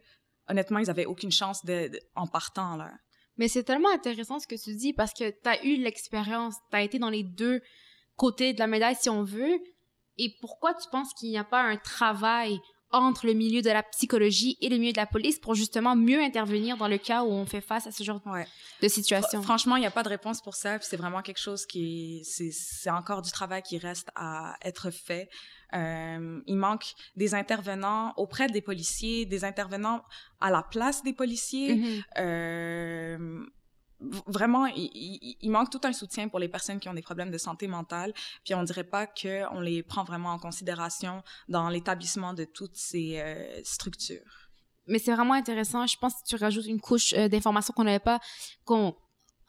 [0.50, 2.92] honnêtement, ils avaient aucune chance de, en partant là.
[3.38, 6.78] Mais c'est tellement intéressant ce que tu dis parce que tu as eu l'expérience, tu
[6.78, 7.62] as été dans les deux
[8.16, 9.60] côtés de la médaille si on veut.
[10.18, 12.60] Et pourquoi tu penses qu'il n'y a pas un travail
[12.92, 16.22] entre le milieu de la psychologie et le milieu de la police pour justement mieux
[16.22, 18.22] intervenir dans le cas où on fait face à ce genre
[18.82, 19.42] de situation.
[19.42, 20.80] Franchement, il n'y a pas de réponse pour ça.
[20.82, 25.30] C'est vraiment quelque chose qui, c'est encore du travail qui reste à être fait.
[25.74, 30.02] Euh, il manque des intervenants auprès des policiers, des intervenants
[30.40, 31.76] à la place des policiers.
[31.76, 32.04] Mm-hmm.
[32.20, 33.46] euh,
[34.00, 37.68] vraiment, il, manque tout un soutien pour les personnes qui ont des problèmes de santé
[37.68, 38.14] mentale.
[38.44, 43.20] Puis on dirait pas qu'on les prend vraiment en considération dans l'établissement de toutes ces
[43.20, 44.50] euh, structures.
[44.88, 45.86] Mais c'est vraiment intéressant.
[45.86, 48.20] Je pense que tu rajoutes une couche euh, d'informations qu'on n'avait pas,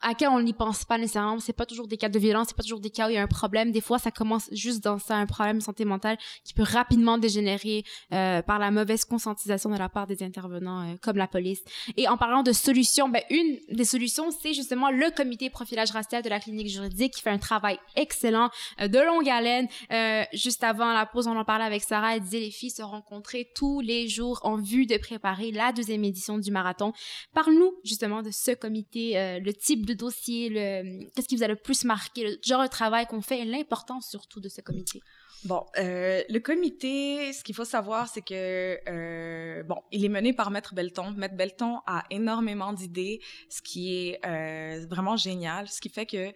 [0.01, 1.39] à quel on n'y pense pas nécessairement.
[1.39, 3.17] C'est pas toujours des cas de violence, c'est pas toujours des cas où il y
[3.17, 3.71] a un problème.
[3.71, 7.17] Des fois, ça commence juste dans ça, un problème de santé mentale qui peut rapidement
[7.17, 7.83] dégénérer
[8.13, 11.61] euh, par la mauvaise conscientisation de la part des intervenants euh, comme la police.
[11.97, 16.23] Et en parlant de solutions, ben, une des solutions, c'est justement le comité profilage racial
[16.23, 18.49] de la clinique juridique qui fait un travail excellent,
[18.81, 19.67] euh, de longue haleine.
[19.91, 22.81] Euh, juste avant la pause, on en parlait avec Sarah, elle disait les filles se
[22.81, 26.93] rencontraient tous les jours en vue de préparer la deuxième édition du marathon.
[27.33, 31.55] Parle-nous justement de ce comité, le type de dossier, le, qu'est-ce qui vous a le
[31.55, 35.01] plus marqué, le genre de travail qu'on fait et l'importance surtout de ce comité?
[35.45, 40.33] Bon, euh, le comité, ce qu'il faut savoir, c'est que euh, bon, il est mené
[40.33, 41.11] par Maître Belton.
[41.11, 46.33] Maître Belton a énormément d'idées, ce qui est euh, vraiment génial, ce qui fait que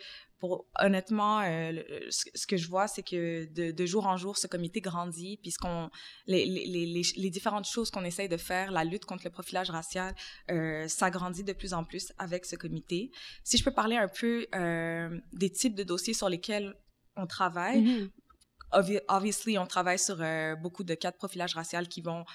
[0.80, 5.38] honnêtement, euh, ce, que je vois, c'est que de, jour en jour, ce comité grandit,
[5.42, 5.90] puisqu'on
[6.28, 10.14] les, les, différentes choses qu'on essaye de faire, la lutte contre le profilage racial,
[10.52, 13.12] euh, ça grandit de plus en plus avec ce comité.
[13.44, 16.76] Si je peux parler un peu euh, des types de dossiers sur lesquels
[17.16, 17.84] on travaille.
[17.84, 19.02] Mm-hmm.
[19.08, 20.18] obviously, on travaille sur
[20.60, 22.26] beaucoup de cas de profilage racial qui vont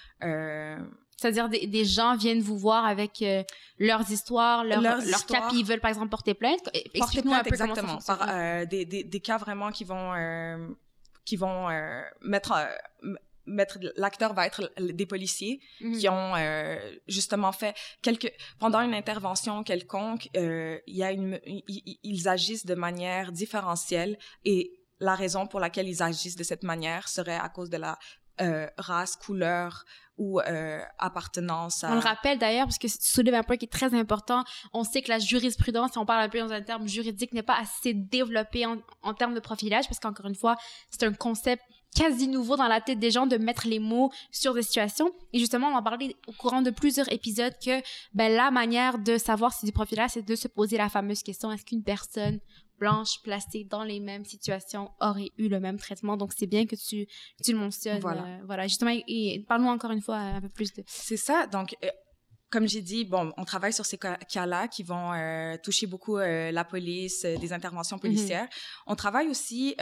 [1.18, 3.42] c'est-à-dire des, des, gens viennent vous voir avec euh,
[3.78, 6.70] leurs histoires, leurs, leurs, cas, puis ils veulent par exemple porter plainte.
[6.94, 7.98] Explique-nous un peu exactement.
[8.06, 10.68] Par, euh, des, des, des, cas vraiment qui vont euh,
[11.24, 13.14] qui vont euh, mettre euh,
[13.46, 15.98] mettre l'acteur va être des policiers mhm.
[15.98, 16.34] qui ont
[17.06, 23.32] justement fait quelques pendant une intervention quelconque il y a une ils agissent de manière
[23.32, 27.78] différentielle et la raison pour laquelle ils agissent de cette manière serait à cause de
[27.78, 27.98] la
[28.76, 29.86] race, couleur,
[30.18, 31.92] ou euh, appartenance à...
[31.92, 34.44] On le rappelle d'ailleurs, parce que tu soulèves un point qui est très important.
[34.72, 37.42] On sait que la jurisprudence, si on parle un peu dans un terme juridique, n'est
[37.42, 40.56] pas assez développée en, en termes de profilage, parce qu'encore une fois,
[40.90, 41.62] c'est un concept
[41.94, 45.10] quasi nouveau dans la tête des gens de mettre les mots sur des situations.
[45.32, 47.80] Et justement, on en parlait au courant de plusieurs épisodes que
[48.12, 51.50] ben, la manière de savoir si du profilage, c'est de se poser la fameuse question
[51.50, 52.40] est-ce qu'une personne
[52.78, 56.16] blanche placée dans les mêmes situations aurait eu le même traitement.
[56.16, 57.06] Donc, c'est bien que tu,
[57.44, 58.00] tu le mentionnes.
[58.00, 58.24] Voilà.
[58.24, 58.66] Euh, voilà.
[58.66, 60.82] Justement, et, parle-nous encore une fois un peu plus de...
[60.86, 61.46] C'est ça.
[61.46, 61.88] Donc, euh,
[62.50, 66.64] comme j'ai dit, bon, on travaille sur ces cas-là qui vont euh, toucher beaucoup la
[66.64, 68.46] police, des interventions policières.
[68.46, 68.82] Mm-hmm.
[68.86, 69.76] On travaille aussi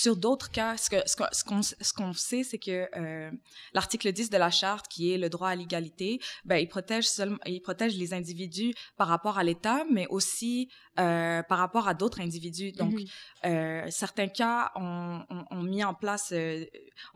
[0.00, 0.76] sur d'autres cas.
[0.76, 3.30] Ce qu'on ce qu'on- ce sait, c'est que euh,
[3.72, 7.38] l'article 10 de la charte, qui est le droit à l'égalité, ben, il protège seulement,
[7.46, 12.20] il protège les individus par rapport à l'État, mais aussi euh, par rapport à d'autres
[12.20, 12.70] individus.
[12.72, 13.06] Donc, Mhm.
[13.46, 16.32] euh, certains cas ont, ont- ont mis en place,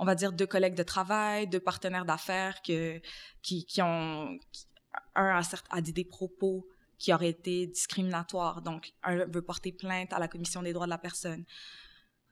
[0.01, 3.01] on va dire, deux collègues de travail, deux partenaires d'affaires que,
[3.43, 4.37] qui, qui ont...
[4.53, 4.67] qui-
[5.15, 6.67] un a, certes- a dit des propos
[6.99, 8.63] qui auraient été discriminatoires.
[8.63, 11.45] Donc, un veut porter plainte à la Commission des droits de la personne.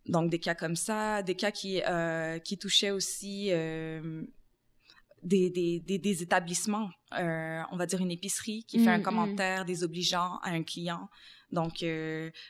[0.09, 4.23] Donc, des cas comme ça, des cas qui, euh, qui touchaient aussi euh,
[5.23, 8.99] des, des, des, des établissements, euh, on va dire une épicerie qui fait Mm, un
[8.99, 9.03] mm.
[9.03, 11.09] commentaire désobligeant à un client.
[11.53, 11.85] Donc,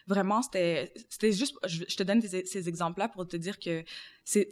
[0.06, 0.92] vraiment, c'était
[1.22, 3.84] juste, je, je te donne ces exemples-là pour te dire que
[4.24, 4.48] c'est,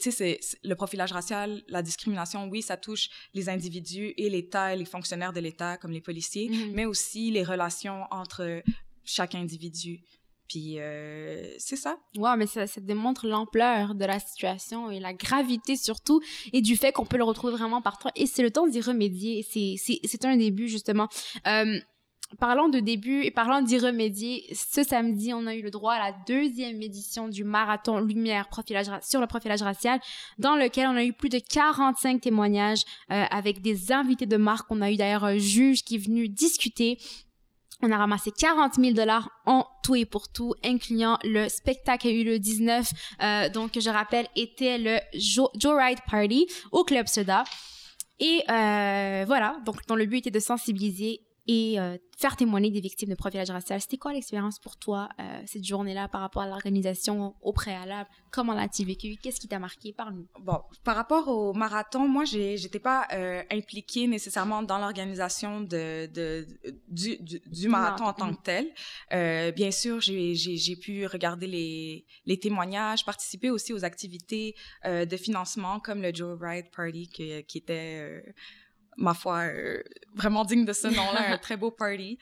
[0.63, 5.33] le profilage racial, la discrimination, oui, ça touche les individus et l'État et les fonctionnaires
[5.33, 6.71] de l'État, comme les policiers, Mhm.
[6.73, 8.61] mais aussi les relations entre
[9.03, 10.01] chaque individu.
[10.47, 11.97] Puis, euh, c'est ça.
[12.17, 16.21] Wow, mais ça, ça démontre l'ampleur de la situation et la gravité surtout,
[16.53, 18.09] et du fait qu'on peut le retrouver vraiment partout.
[18.15, 19.43] Et c'est le temps d'y remédier.
[19.49, 21.07] C'est- C'est c'est un début, justement.
[21.47, 21.79] Euh,
[22.39, 26.09] parlant de début et parlant d'y remédier, ce samedi, on a eu le droit à
[26.11, 29.99] la deuxième édition du marathon Lumière profilage sur le profilage racial,
[30.39, 32.81] dans lequel on a eu plus de 45 témoignages
[33.11, 34.65] euh, avec des invités de marque.
[34.71, 36.97] On a eu d'ailleurs un juge qui est venu discuter.
[37.81, 42.07] On a ramassé 40 000 dollars en tout et pour tout, incluant le spectacle qui
[42.07, 42.89] a eu le 19,
[43.21, 47.43] euh, donc je rappelle, était le Jo- Joyride Party au Club Soda.
[48.19, 52.79] Et euh, voilà, donc dont le but était de sensibiliser et euh, faire témoigner des
[52.79, 53.79] victimes de profilage racial.
[53.79, 58.09] C'était quoi l'expérience pour toi euh, cette journée-là par rapport à l'organisation au préalable?
[58.31, 59.15] Comment l'as-tu vécu?
[59.21, 59.93] Qu'est-ce qui t'a marqué?
[59.93, 60.27] Parle-nous.
[60.39, 66.47] Bon, par rapport au marathon, moi, j'étais pas euh, impliquée nécessairement dans l'organisation de, de,
[66.87, 68.67] du, du, du marathon en tant que tel.
[69.13, 74.55] Euh, bien sûr, j'ai pu regarder les, les témoignages, participer aussi aux activités
[74.85, 78.21] euh, de financement comme le Joe Ride Party qui, qui était, euh,
[78.97, 79.81] ma foi, euh,
[80.15, 82.17] vraiment digne de ce nom-là, un très beau party.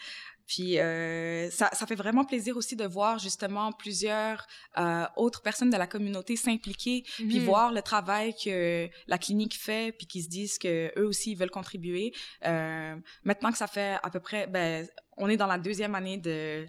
[0.45, 4.45] Puis euh, ça, ça fait vraiment plaisir aussi de voir justement plusieurs
[4.77, 7.45] euh, autres personnes de la communauté s'impliquer, puis Mhm.
[7.45, 11.37] voir le travail que la clinique fait, puis qu'ils se disent que eux aussi ils
[11.37, 12.11] veulent contribuer.
[12.45, 16.17] Euh, maintenant que ça fait à peu près, ben, on est dans la deuxième année
[16.17, 16.65] de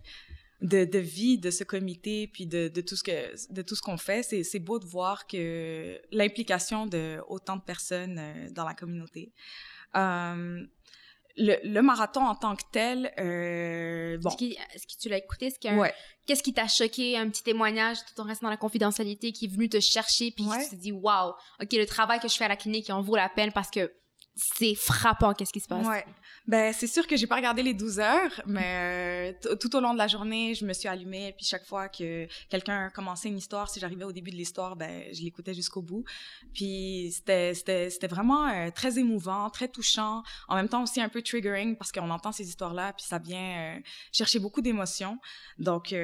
[0.61, 3.83] de, de vie de ce comité, puis de, de tout ce que de tout ce
[3.83, 8.64] qu'on fait, c'est c'est beau de voir que l'implication de autant de personnes euh, dans
[8.64, 9.33] la communauté.
[9.97, 10.63] Euh,
[11.37, 15.69] le, le marathon en tant que tel, euh, bon, Est-ce que, tu l'as écouté Est-ce
[15.77, 15.93] ouais.
[16.27, 19.49] Qu'est-ce qui t'a choqué Un petit témoignage tout en restant dans la confidentialité qui est
[19.49, 20.63] venu te chercher puis Ouais.
[20.65, 23.03] tu te dit waouh, ok le travail que je fais à la clinique il en
[23.03, 23.93] vaut la peine parce que
[24.37, 25.87] c'est frappant qu'est-ce qui se passe.
[25.87, 26.05] Ouais.
[26.47, 29.92] Ben, c'est sûr que j'ai pas regardé les 12 heures, mais euh, tout au long
[29.92, 33.70] de la journée, je me suis allumée, puis chaque fois que quelqu'un commençait une histoire,
[33.70, 36.05] si j'arrivais au début de l'histoire, ben, je l'écoutais jusqu'au bout.
[36.53, 41.09] Puis c'était, c'était, c'était vraiment euh, très émouvant, très touchant, en même temps aussi un
[41.09, 43.81] peu triggering, parce qu'on entend ces histoires-là, puis ça vient euh,
[44.12, 45.18] chercher beaucoup d'émotions.
[45.59, 45.94] Donc...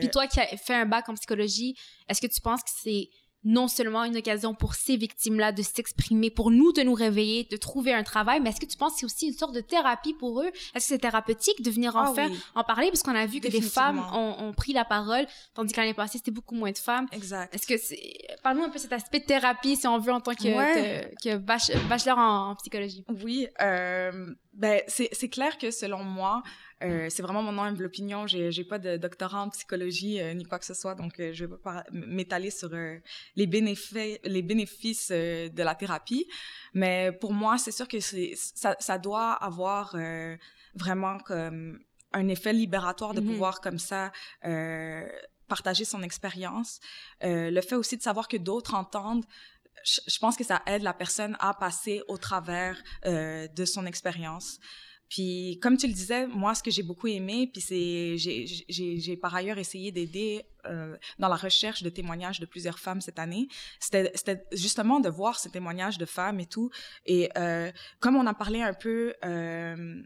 [0.00, 1.76] Puis toi qui as fait un bac en psychologie,
[2.08, 3.08] est-ce que tu penses que c'est
[3.44, 7.56] non seulement une occasion pour ces victimes-là de s'exprimer, pour nous de nous réveiller, de
[7.56, 10.14] trouver un travail, mais est-ce que tu penses que c'est aussi une sorte de thérapie
[10.14, 10.46] pour eux?
[10.74, 12.38] Est-ce que c'est thérapeutique de venir en Ah faire, oui.
[12.54, 12.88] en parler?
[12.88, 15.94] Parce qu'on a vu que des femmes ont, ont pris la parole, tandis que l'année
[15.94, 17.06] passée, c'était beaucoup moins de femmes.
[17.12, 17.54] Exact.
[17.54, 18.00] Est-ce que c'est...
[18.42, 21.10] Parle-nous un peu de cet aspect de thérapie, si on veut, en tant que, Ouais.
[21.22, 23.04] que, que bach- bachelor en, en psychologie.
[23.22, 26.42] Oui, euh, ben c'est clair que selon moi,
[26.82, 28.26] euh, c'est vraiment mon humble opinion.
[28.26, 31.32] J'ai j'ai pas de doctorat en psychologie euh, ni quoi que ce soit, donc euh,
[31.32, 32.98] je vais pas m'étaler sur euh,
[33.36, 36.26] les bénéfices les bénéfices de la thérapie.
[36.74, 39.96] Mais pour moi, c'est sûr que c'est ça, ça doit avoir
[40.74, 41.78] vraiment comme
[42.12, 43.26] un effet libératoire de Mhm.
[43.28, 44.12] pouvoir comme ça.
[45.46, 46.80] Partager son expérience
[47.20, 49.26] le fait aussi de savoir que d'autres entendent
[49.84, 54.58] je je pense que ça aide la personne à passer au travers de son expérience.
[55.14, 59.32] Puis, comme tu le disais, moi, ce que j'ai beaucoup aimé, puis c'est, j'ai, par
[59.32, 63.46] ailleurs essayé d'aider euh, dans la recherche de témoignages de plusieurs femmes cette année.
[63.78, 64.12] C'était,
[64.50, 66.68] justement de voir ces témoignages de femmes et tout.
[67.06, 70.02] Et euh, comme on a parlé un peu euh,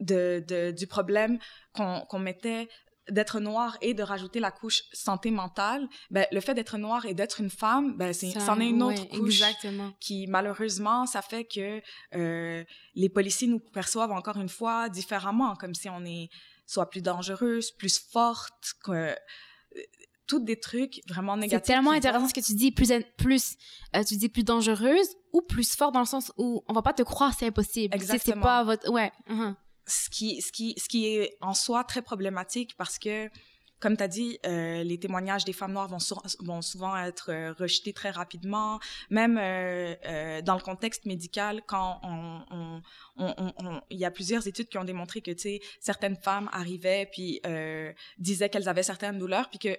[0.00, 1.38] de, du problème
[1.72, 2.68] qu'on mettait
[3.12, 7.14] d'être noir et de rajouter la couche santé mentale, ben, le fait d'être noir et
[7.14, 9.92] d'être une femme, ben, c'est, c'en est une autre ouais, couche Exactement.
[10.00, 11.80] qui, malheureusement, ça fait que
[12.14, 16.28] euh, les policiers nous perçoivent encore une fois différemment, comme si on est
[16.66, 19.14] soit plus dangereuse, plus forte, que, euh,
[20.28, 21.66] toutes des trucs vraiment C'est négatifs.
[21.66, 23.56] tellement qui intéressant ce que tu dis, plus, plus
[23.94, 26.94] euh, tu dis plus dangereuse ou plus fort dans le sens où on va pas
[26.94, 27.92] te croire, c'est impossible.
[27.98, 28.42] C'est- C'est Exactement.
[28.42, 29.12] pas votre, ouais.
[29.28, 29.54] mhm.
[29.86, 33.28] Ce qui, est en soi très problématique parce que,
[33.80, 37.32] comme tu as dit, euh, les témoignages des femmes noires vont, sou- vont souvent être
[37.32, 38.78] euh, rejetés très rapidement.
[39.10, 42.00] Même euh, dans le contexte médical, quand
[43.90, 45.32] il y a plusieurs études qui ont démontré que,
[45.80, 47.40] certaines femmes arrivaient puis
[48.18, 49.76] disaient qu'elles avaient certaines douleurs, puis que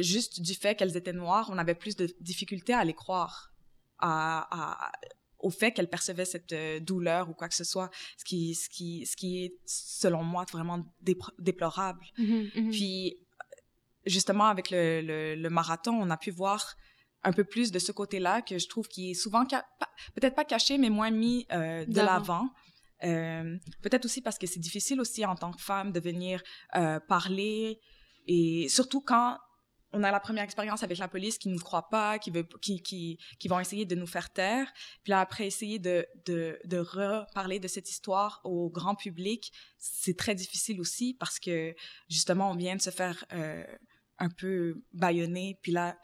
[0.00, 3.52] juste du fait qu'elles étaient noires, on avait plus de difficultés à les croire,
[5.44, 8.68] au fait qu'elles percevaient cette euh, douleur ou quoi que ce soit, ce qui, ce
[8.68, 10.84] qui, ce qui est, selon moi, vraiment
[11.38, 12.04] déplorable.
[12.18, 12.70] Mhm, mhm.
[12.70, 13.18] Puis,
[14.06, 16.74] justement, avec le, le, le marathon, on a pu voir
[17.24, 20.78] un peu plus de ce côté-là que je trouve qui est souvent, peut-être pas caché,
[20.78, 22.48] mais moins mis euh, de l'avant.
[23.02, 26.42] Euh, peut-être aussi parce que c'est difficile aussi en tant que femme de venir
[26.74, 27.80] euh, parler
[28.26, 29.36] et surtout quand
[29.94, 32.82] on a la première expérience avec la police qui nous croit pas, qui veut, qui,
[32.82, 34.70] qui, qui vont essayer de nous faire taire,
[35.02, 40.16] puis là après essayer de, de, de reparler de cette histoire au grand public, c'est
[40.16, 41.74] très difficile aussi parce que
[42.08, 43.64] justement on vient de se faire euh,
[44.18, 45.96] un peu bâillonner, puis là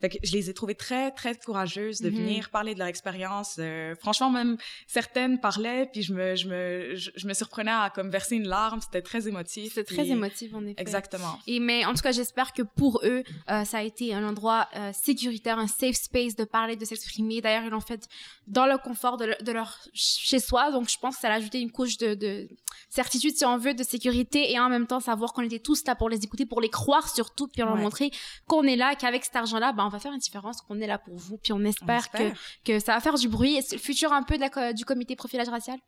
[0.00, 2.16] fait que je les ai trouvées très, très courageuses de Mhm.
[2.16, 3.56] venir parler de leur expérience.
[3.58, 4.56] Euh, franchement, même
[4.86, 8.48] certaines parlaient, puis je me, je me, je, je me surprenais à comme verser une
[8.48, 8.80] larme.
[8.80, 9.72] C'était très émotif.
[9.74, 10.80] C'est très émotif en effet.
[10.80, 11.38] Exactement.
[11.46, 14.68] Et mais en tout cas, j'espère que pour eux, euh, ça a été un endroit
[14.76, 17.40] euh, sécuritaire, un safe space de parler, de s'exprimer.
[17.40, 18.08] D'ailleurs, ils l'ont fait
[18.46, 20.70] dans le confort de, le- de leur chez soi.
[20.70, 22.48] Donc, je pense que ça a ajouté une couche de, de
[22.90, 25.94] certitude, si on veut, de sécurité et en même temps savoir qu'on était tous là
[25.94, 27.80] pour les écouter, pour les croire surtout, puis leur Ouais.
[27.80, 28.10] montrer
[28.46, 30.98] qu'on est là, qu'avec cet argent-là, ben, on va faire une différence, qu'on est là
[30.98, 31.38] pour vous.
[31.38, 32.32] Puis on On espère, que,
[32.64, 33.56] que ça va faire du bruit.
[33.56, 35.78] Et c'est le futur un peu de la co- du comité profilage racial?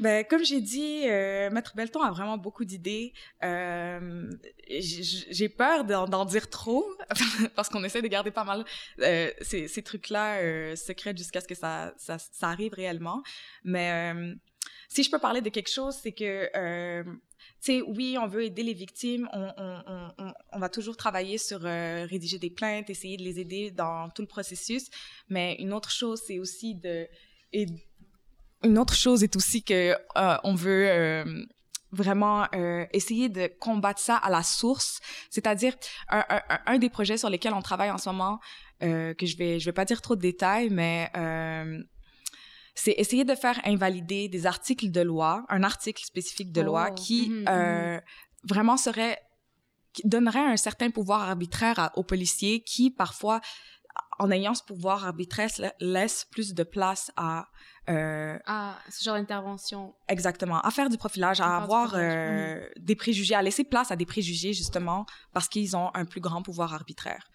[0.00, 3.12] Ben, comme j'ai dit, euh, Maître Belton a vraiment beaucoup d'idées.
[3.44, 4.28] Euh,
[4.68, 6.84] j'ai peur d'en dire trop
[7.54, 8.64] parce qu'on essaie de garder pas mal
[9.00, 13.22] euh, ces, ces trucs-là secrets jusqu'à ce que ça, ça, ça arrive réellement.
[13.62, 14.12] Mais
[14.88, 17.10] si je peux parler de quelque chose, c'est que, tu
[17.60, 19.28] sais, oui, on veut aider les victimes.
[19.32, 20.23] On, on, on,
[20.54, 24.22] on, va toujours travailler sur euh, rédiger des plaintes, essayer de les aider dans tout
[24.22, 24.88] le processus.
[25.28, 27.08] Mais une autre chose, c'est aussi de...
[27.52, 27.66] et
[28.62, 31.44] une autre chose est aussi que euh, on veut euh,
[31.92, 35.74] vraiment euh, essayer de combattre ça à la source, c'est-à-dire
[36.08, 38.40] un, un, un des projets sur lesquels on travaille en ce moment,
[38.82, 41.82] euh, que je vais je vais pas dire trop de détails, mais euh,
[42.74, 46.94] c'est essayer de faire invalider des articles de loi, un article spécifique de loi Oh.
[46.94, 48.00] qui Mhm, euh,
[48.48, 49.18] vraiment serait
[50.04, 53.40] donnerait un certain pouvoir arbitraire à- aux policiers qui parfois
[54.18, 57.46] en ayant ce pouvoir arbitraire la- laisse plus de place à
[57.88, 59.94] euh, Ah, ce genre d'intervention.
[60.08, 60.60] Exactement.
[60.60, 63.96] À faire du profilage, à À avoir profilage, euh, des préjugés, à laisser place à
[63.96, 65.04] des préjugés, justement,
[65.34, 67.28] parce qu'ils ont un plus grand pouvoir arbitraire.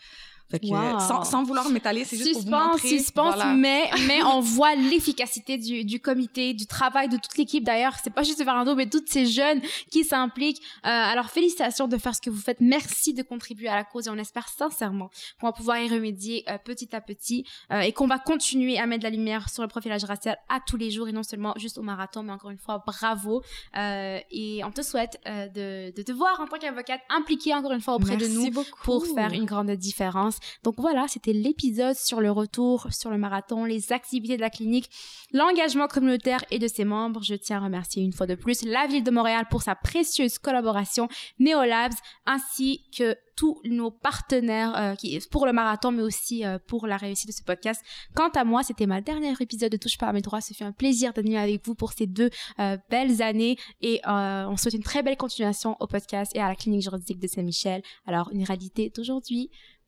[0.49, 0.99] Fait que, Wow.
[0.99, 2.87] sans, sans vouloir m'étaler, c'est juste pour vous Suspense, montrer.
[2.89, 3.53] suspense, voilà.
[3.53, 7.63] mais, mais on voit l'efficacité du, du comité, du travail de toute l'équipe.
[7.63, 10.61] D'ailleurs, c'est pas juste Fernando, mais toutes ces jeunes qui s'impliquent.
[10.85, 12.61] Euh, alors, félicitations de faire ce que vous faites.
[12.61, 15.09] Merci de contribuer à la cause et on espère sincèrement
[15.39, 18.85] qu'on va pouvoir y remédier euh, petit à petit euh, et qu'on va continuer à
[18.85, 21.53] mettre de la lumière sur le profilage racial à tous les jours et non seulement
[21.57, 23.43] juste au marathon, mais encore une fois, bravo.
[23.77, 27.71] Euh, et on te souhaite euh, de, de te voir en tant qu'avocate impliquée encore
[27.71, 28.79] une fois auprès Merci de nous beaucoup.
[28.83, 30.37] pour faire une grande différence.
[30.63, 34.89] Donc voilà, c'était l'épisode sur le retour sur le marathon, les activités de la clinique,
[35.31, 37.21] l'engagement communautaire et de ses membres.
[37.23, 40.37] Je tiens à remercier une fois de plus la ville de Montréal pour sa précieuse
[40.37, 41.07] collaboration,
[41.39, 46.97] Neolabs, ainsi que tous nos partenaires euh, pour le marathon, mais aussi euh, pour la
[46.97, 47.81] réussite de ce podcast.
[48.13, 50.41] Quant à moi, c'était ma dernière épisode de Touche pas à mes droits.
[50.41, 54.57] Ce fut un plaisir d'animer avec vous pour ces deux euh, belles années et on
[54.57, 57.81] souhaite une très belle continuation au podcast et à la clinique juridique de Saint-Michel.
[58.05, 59.49] Alors, une réalité d'aujourd'hui,